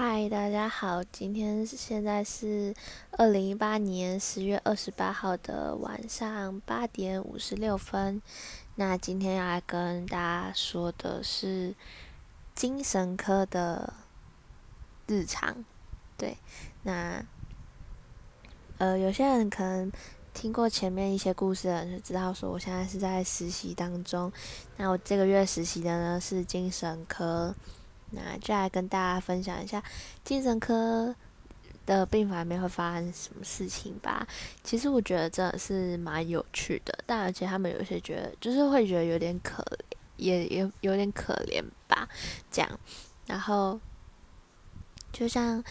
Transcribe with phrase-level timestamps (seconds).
[0.00, 2.72] 嗨，大家好，今天现在是
[3.10, 8.22] 二零一八年十月二十八号的晚上八点五十六分。
[8.76, 11.74] 那今天要来跟大家说的是
[12.54, 13.92] 精神科的
[15.08, 15.64] 日常。
[16.16, 16.38] 对，
[16.84, 17.20] 那
[18.78, 19.90] 呃，有些人可能
[20.32, 24.32] 听过前面一些故事的人就知道，说我现在是在实习当中。
[24.76, 27.52] 那我这个月实习的呢是精神科。
[28.10, 29.82] 那就来跟大家分享一下
[30.24, 31.14] 精神科
[31.84, 34.26] 的病房里面会发生什么事情吧。
[34.62, 42.08] 其实我觉得真的是蛮有趣的，但而且他们有些觉得就是会觉得有点可怜，也也有点可怜吧。
[42.50, 42.80] 这样，
[43.26, 43.78] 然后
[45.12, 45.62] 就像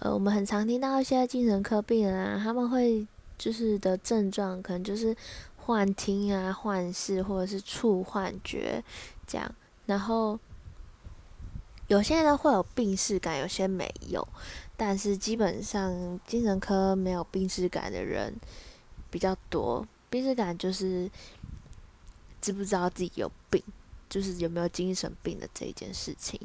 [0.00, 3.06] 呃，我们很常听到一些精神科病人啊，他们会
[3.38, 5.16] 就是的症状可能就是
[5.56, 8.82] 幻听啊、幻视或者是触幻觉
[9.26, 9.54] 这样，
[9.86, 10.38] 然后。
[11.88, 14.26] 有些人会有病视感，有些没有，
[14.76, 18.34] 但是基本上精神科没有病视感的人
[19.10, 19.86] 比较多。
[20.08, 21.10] 病视感就是
[22.40, 23.62] 知不知道自己有病，
[24.08, 26.40] 就是有没有精神病的这一件事情。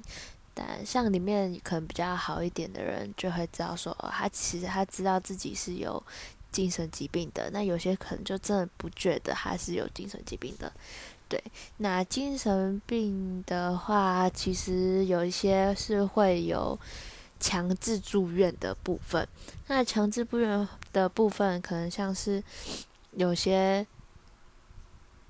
[0.54, 6.04] 但像里面可能比较好一点的人，就会知道说，哦他其实他知道自己是有
[6.52, 7.50] 精神疾病的。
[7.52, 10.74] 那有些可能就真的不觉得他是有精神疾病的。
[11.30, 11.40] 对，
[11.78, 16.78] 那精神病的话，其实有一些是会有
[17.40, 19.28] 强制住院的部分。
[19.68, 22.44] 那强制住院的部分，可能像是
[23.12, 23.86] 有些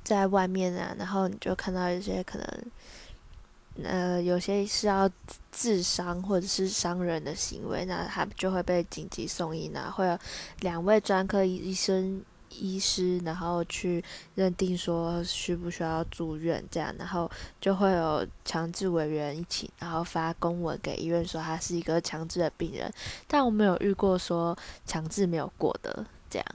[0.06, 5.10] 在外面啊，然后你就看到一些可能，呃，有些是要
[5.52, 10.18] 自伤或者是伤人的行为，那他就会被紧急送医啊，会有
[10.62, 12.24] 两位专科医生。
[12.50, 14.04] 医师，然后去
[14.36, 17.30] 认定说需不需要住院，这样，然后
[17.62, 22.92] 就会有强制委员一起，然后发公文给医院说他是一个强制的病人，
[23.28, 26.46] 但我没有遇过说强制没有过的，这样，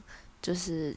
[0.42, 0.96] 就是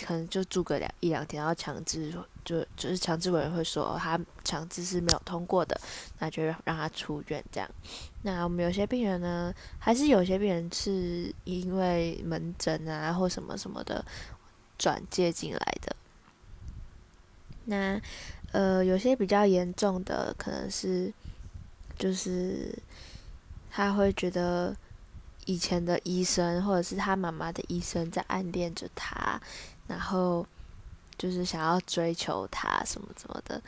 [0.00, 2.12] 可能就住个两一两天，然后强制
[2.44, 5.80] 就就是强制委员会说他强制是没有通过的，
[6.18, 7.70] 那就让他出院这样。
[8.22, 14.04] 那我们有些病人呢，还是有些病人是因为门诊啊或什么什么的。
[14.76, 15.96] 转借进来的，
[17.66, 18.00] 那
[18.52, 21.12] 呃，有些比较严重的，可能是
[21.96, 22.76] 就是
[23.70, 24.76] 他会觉得
[25.46, 29.40] 以前的医生或者是他妈妈的医生在暗恋着他，
[29.86, 30.46] 然后
[31.16, 33.62] 就是想要追求他什么什么的，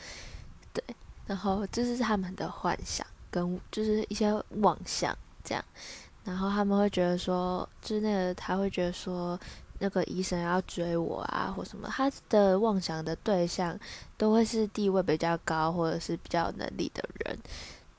[0.72, 0.82] 对，
[1.26, 5.64] 然后这是他们的幻想跟就是一些妄想这样，
[6.24, 9.38] 然后他们会觉得说，就是那个他会觉得说。
[9.78, 13.78] 那个医生要追我啊，或什么，他的妄想的对象
[14.16, 17.38] 都会是地位比较高或者是比较有能力的人，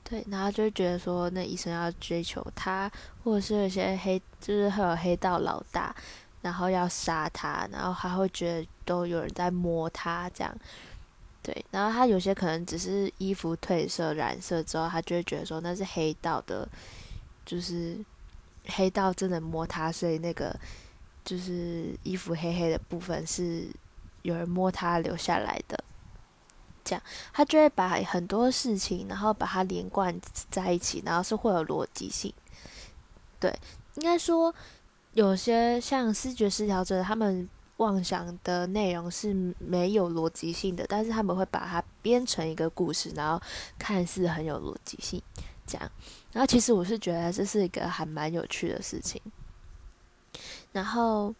[0.02, 2.90] 对，然后就会觉得说那医生要追求他，
[3.22, 5.94] 或者是有些黑，就是会有黑道老大，
[6.42, 10.54] 然后要杀他，然后还会觉得都有人在摸他这样，
[11.42, 16.68] 对，然后他有些可能只是衣服褪色染色之后，他就会觉得说那是黑道的，
[17.46, 17.96] 就是
[18.66, 20.54] 黑道真的摸他，所以那个。
[21.24, 23.66] 就是衣服黑黑的部分是
[24.22, 25.82] 有人摸他留下来的，
[26.84, 27.02] 这样
[27.32, 30.18] 他就会把很多事情，然后把它连贯
[30.50, 32.32] 在一起，然后是会有逻辑性。
[33.38, 33.54] 对，
[33.96, 34.54] 应该说
[35.12, 43.40] 有些像视觉失调者，他们妄想的内容是没有逻辑性的，但是他们会把它编成一个故事，然后
[43.78, 45.22] 看似很有逻辑性，
[45.66, 45.90] 这样。
[46.32, 49.20] 然后其实我是觉得这是一个还蛮有趣的事情。
[50.72, 51.34] 然后，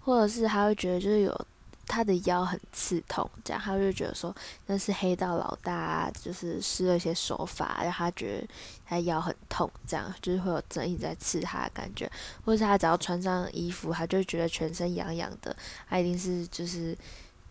[0.00, 1.46] 或者是他会觉得就是有
[1.86, 4.34] 他的腰很刺痛，这样他就觉得说
[4.66, 8.48] 那是黑道老大，就是施了一些手法，让他觉得
[8.86, 12.10] 他腰很痛，这样就是会有针一直在刺他的感觉，
[12.44, 15.54] 或者是他只要穿上衣服，他就觉得全身痒痒的，
[15.88, 16.96] 他一定是就是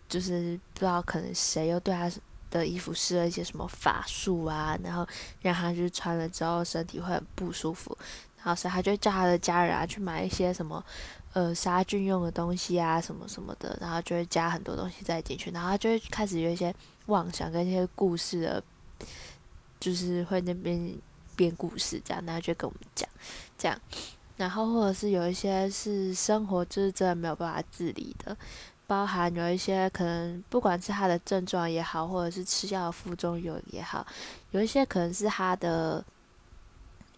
[0.08, 2.10] 就是不知道可能谁又对他
[2.50, 5.06] 的衣服施了一些什么法术啊，然后
[5.42, 7.98] 让他就是穿了之后身体会很不舒服。
[8.38, 10.82] 然后所以他就叫他的家人啊去买一些什么，
[11.32, 16.74] 呃杀菌用的东西啊什么什么的，然后就会加很多东西再进去，然后他就会开始有一些
[17.06, 18.62] 妄想跟一些故事的，
[19.80, 20.94] 就是会那边
[21.34, 23.08] 编故事这样，然后就跟我们讲
[23.58, 23.78] 这样，
[24.36, 28.36] 然后或者是有一些是生活就是真的没有办法自理的，
[28.86, 34.06] 包含有一些可能不管是他的症状也好，或者是吃药的副作用也好，
[34.52, 36.04] 有一些可能是他的，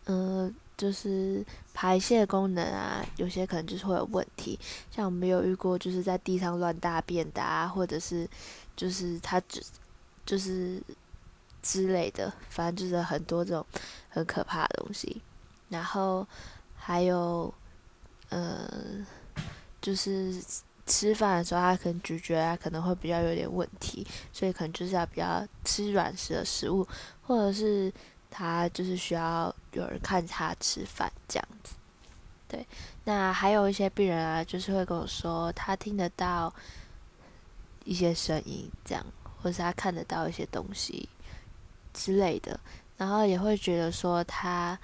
[0.07, 0.51] 呃。
[0.81, 1.45] 就是
[1.75, 4.59] 排泄功能啊，有些可能就是会有问题。
[4.91, 8.27] 像我们有遇过，就是在地上乱大便的啊，或者是
[8.75, 9.63] 就是他只
[10.25, 10.83] 就是
[11.61, 13.67] 之类的，反正就是很多这种
[14.09, 15.21] 很可怕的东西。
[15.69, 16.27] 然后
[16.75, 17.53] 还有，
[18.31, 18.67] 呃，
[19.83, 20.43] 就是
[20.87, 26.89] 吃饭的时候，他可能咀嚼啊，可能会比较有点问题，所以可能就是要比较吃软食的食物，
[27.21, 27.93] 或者是
[28.31, 31.75] 他就是需要有人看他吃饭这样子。
[32.49, 32.67] 对，
[33.05, 36.53] 那还有一些病人啊，就是会跟我说，他听得到
[37.85, 39.05] 一些声音，这样，
[39.43, 41.09] 或是他看得到一些东西
[41.93, 42.59] 之类的，
[42.97, 44.79] 然后也会觉得说他。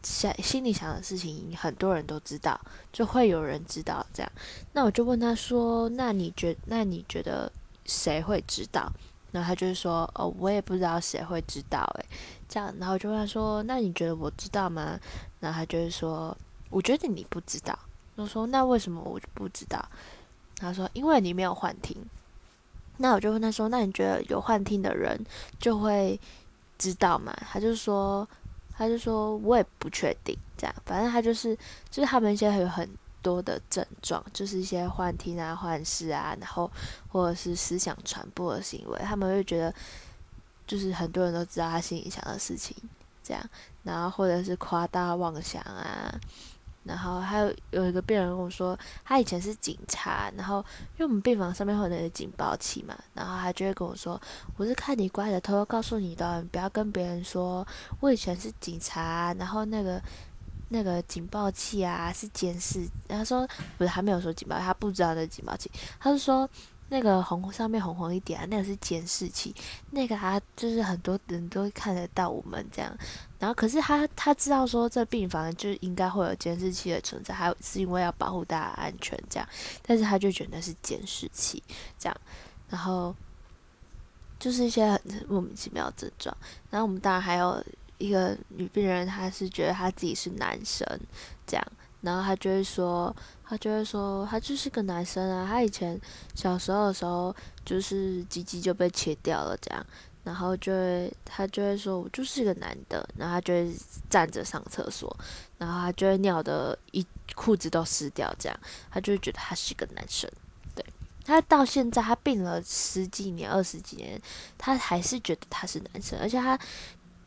[0.00, 2.58] 想心里想的事情，很多人都知道，
[2.92, 4.32] 就会有人知道这样。
[4.72, 7.52] 那我就问他说：“那你觉那你觉得
[7.84, 8.90] 谁会知道？”
[9.32, 12.06] 然后他就是说：“哦，我也不知道谁会知道。”诶，
[12.48, 12.74] 这样。
[12.78, 14.98] 然后我就问他说：“那你觉得我知道吗？”
[15.40, 16.36] 然后他就是说
[16.70, 17.78] ：“我觉得你不知道。”
[18.16, 19.84] 我说：“那为什么我不知道？”
[20.58, 21.96] 他说：“因为你没有幻听。”
[22.98, 25.18] 那我就问他说：“那你觉得有幻听的人
[25.60, 26.18] 就会
[26.78, 28.26] 知道吗？”他就说。
[28.80, 31.52] 他就说，我也不确定，这样，反正他就是，
[31.90, 32.88] 就是他们现在有很
[33.22, 36.70] 多的症状，就是一些幻听啊、幻视啊，然后
[37.08, 39.74] 或者是思想传播的行为，他们会觉得，
[40.66, 42.76] 就是很多人都知道他心里想的事情，
[43.22, 43.42] 这样，
[43.82, 46.18] 然后或者是夸大妄想啊。
[46.84, 50.64] 然后还有有一个病人跟我说，他以前是警察，然后
[50.96, 54.18] 因为我们病房上面会有那个警报器嘛，然后他就会跟我说，
[54.56, 57.66] 我是看你乖的，偷偷告诉你的，不要跟别人说，
[58.00, 60.00] 我以前是警察，然后那个
[60.68, 66.48] 那个警报器啊是监视，他说不是，还没有说警报，他不知道那警报器，他是说。
[66.90, 69.54] 那个红上面红红一点啊，那个是监视器，
[69.90, 72.90] 那个他就是很多人都看得到我们这样，
[73.38, 79.46] 然后可是他他知道说这病房就应该会有监视器的存在，还有是因为要保护大家安全这样，
[79.82, 81.62] 但是他就觉得是监视器
[81.98, 82.16] 这样，
[82.70, 83.14] 然后
[84.38, 86.34] 就是一些很莫名其妙的症状，
[86.70, 87.62] 然后我们当然还有
[87.98, 90.86] 一个女病人，她是觉得她自己是男生
[91.46, 91.64] 这样。
[92.00, 93.14] 然后她就会说，
[93.44, 95.46] 她就会说，他就是个男生啊。
[95.48, 96.00] 他以前
[96.34, 97.34] 小时候的时候，
[97.64, 99.84] 就是鸡鸡就被切掉了，这样。
[100.22, 103.08] 然后就会，她就会说，我就是个男的。
[103.16, 103.74] 然后她就会
[104.08, 105.14] 站着上厕所，
[105.56, 107.04] 然后她就会尿的一
[107.34, 108.60] 裤子都湿掉，这样。
[108.90, 110.30] 她就会觉得他是个男生。
[110.76, 110.84] 对
[111.24, 114.20] 他到现在，他病了十几年、二十几年，
[114.56, 116.56] 他还是觉得他是男生，而且他。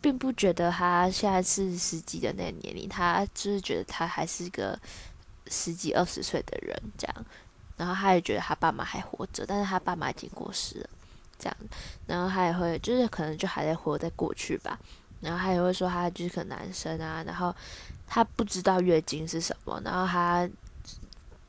[0.01, 4.77] 并不觉得他现在是十几的那个年龄，他就是觉得他还是个
[5.45, 7.25] 十几二十岁的人这样，
[7.77, 10.89] 然后他也觉得他爸妈还活着，但是他爸妈已经过世了，
[11.37, 11.57] 这样，
[12.07, 14.79] 然后他也会就是可能就还在活在过去吧，
[15.19, 17.55] 然后他也会说他就是个男生啊，然后
[18.07, 20.49] 他不知道月经是什么，然后他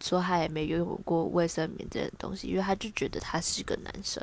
[0.02, 4.22] 说他也没拥有过卫生棉这些东西，因为他就觉得他是个男生，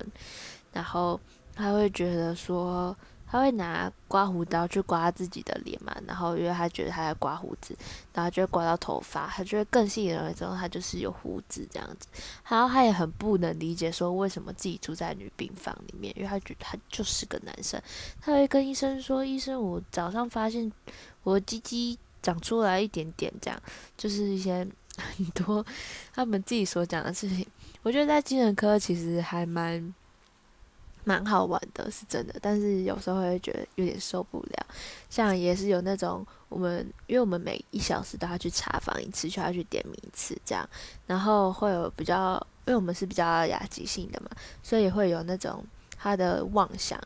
[0.72, 1.20] 然后
[1.56, 2.96] 他会觉得说。
[3.32, 7.76] 他会拿刮胡刀去刮自己的脸嘛，然后因为他觉得他在刮胡子，
[8.12, 12.08] 然后就会刮到头发，他觉得更吸引人之后，他就是有胡子这样子。
[12.48, 17.80] 然后他也很不能理解说为什么自己住在女病房里面，因为他觉得他就是个男生。
[18.20, 20.72] 他会跟医生说：“医生，我早上发现
[21.22, 23.62] 我鸡鸡长出来一点点，这样
[23.96, 24.68] 就是一些
[24.98, 25.64] 很多
[26.16, 27.46] 他们自己所讲的事情。”
[27.84, 29.94] 我觉得在精神科其实还蛮。
[31.10, 34.66] 蛮好玩的，是真的，但是有时候会觉得有点受不了。
[35.10, 40.70] 像也是有那种我们，因为我们每一小时都要去查房一次，就要去点名一次，这样，
[41.08, 42.36] 然后会有比较，
[42.68, 44.30] 因为我们是比较雅集性的嘛，
[44.62, 45.66] 所以会有那种
[45.98, 47.02] 他的妄想，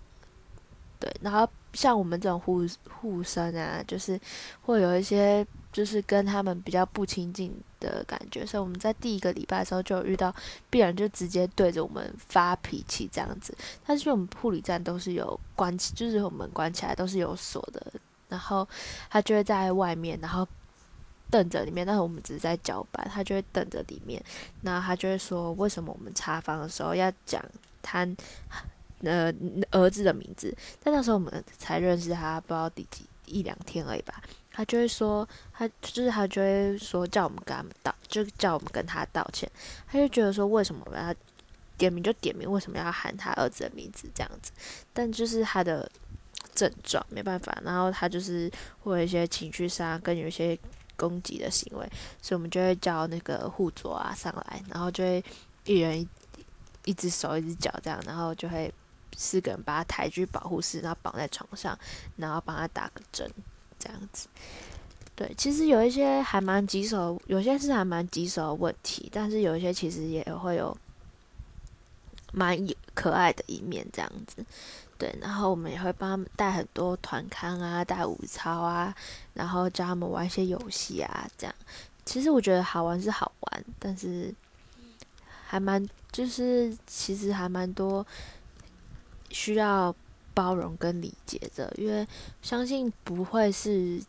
[1.00, 2.68] 对，然后像我们这种护
[3.00, 4.20] 护生啊，就是
[4.64, 5.48] 会有一些。
[5.74, 10.34] 就是跟他们比较不亲近的感觉，所以我们在第一个礼拜的时候就遇到
[10.70, 13.54] 病人就直接对着我们发脾气这样子。
[13.86, 17.92] 但是我们护理站都是有关，就是我们关起来都是有锁的，
[18.30, 18.66] 然后
[19.10, 20.48] 他就会在外面，然后
[21.30, 21.86] 瞪着里面。
[21.86, 24.24] 但是我们只是在交班，他就会瞪着里面，
[24.62, 27.44] 然后他就会说：为什么我们查房的时候要讲
[27.82, 28.08] 他
[29.02, 29.34] 呃
[29.72, 30.56] 儿子的名字？
[30.82, 34.22] 但那时候我们才认识他，不知道第几一两天而已吧。
[34.52, 39.50] 他就会说，他就是他就会说叫我们跟他们道，就叫我们跟他道歉。
[39.88, 41.14] 他就觉得说，为什么我要
[41.76, 44.52] 点名就点名，为什么要喊他儿子的名字这样子？
[44.94, 45.90] 但就是他的
[46.54, 48.52] 症状没办法，然后他就是
[48.84, 50.56] 会有一些情绪上跟有一些
[50.96, 51.90] 攻击的行为，
[52.22, 55.24] 所以我们就会叫那个护佐啊上来，然后就会
[55.66, 56.08] 一人
[56.86, 58.72] 一只手一只脚这样，然后就会
[59.16, 61.78] 四个人把他抬去保护室，然后绑在床上，
[62.18, 63.30] 然后帮他打个针。
[63.80, 64.30] 这样子，
[65.14, 70.78] 对，其实有一些还蛮棘手，有些是还蛮棘手的问题，但是有一些其实也会有
[72.32, 72.58] 蛮
[72.94, 74.46] 可爱的一面，这样子，
[74.98, 78.96] 对，然后我们也会帮他们带很多团康啊，带舞操啊，
[79.34, 81.54] 然后教他们玩一些游戏啊，这样。
[82.06, 84.34] 其实我觉得好玩是好玩，但是
[85.46, 88.06] 还蛮就是其实还蛮多
[89.34, 89.94] 需要
[90.34, 92.08] 包容跟理解的，因为
[92.42, 94.02] 相信不会是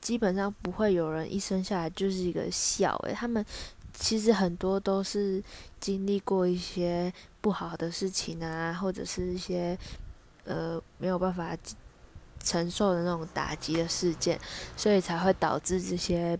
[0.00, 3.44] 基本上不会有人一生下来就是一个笑诶，他们
[3.92, 5.42] 其实很多都是
[5.78, 9.76] 经历过一些不好的事情啊，或者是一些
[10.44, 11.54] 呃没有办法
[12.42, 14.40] 承受的那种打击的事件，
[14.76, 16.38] 所以才会导致这些。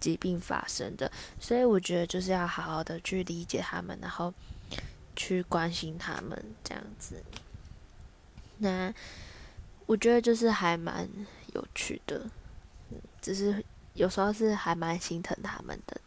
[0.00, 4.34] 疾病发生的，所以我觉得就是要好好的去理解他们，然后
[5.14, 7.22] 去关心他们这样子。
[8.58, 8.92] 那
[9.86, 11.08] 我觉得就是还蛮
[11.54, 12.30] 有趣的，
[13.20, 16.00] 只是有时候是还蛮心疼他们的